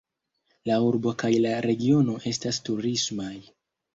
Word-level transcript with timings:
La 0.69 0.77
urbo 0.85 1.11
kaj 1.23 1.29
la 1.43 1.51
regiono 1.67 2.17
estas 2.31 2.61
turismaj. 2.71 3.33